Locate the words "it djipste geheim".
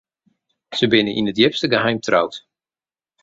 1.31-1.99